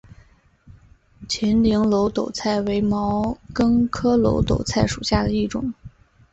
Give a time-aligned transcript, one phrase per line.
[1.29, 5.71] 秦岭耧斗菜为毛茛科耧斗菜属下的一个种。